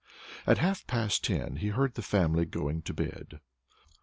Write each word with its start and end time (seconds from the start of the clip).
At 0.47 0.57
half 0.57 0.87
past 0.87 1.23
ten 1.23 1.57
he 1.57 1.67
heard 1.67 1.93
the 1.93 2.01
family 2.01 2.45
going 2.47 2.81
to 2.81 2.93
bed. 2.95 3.39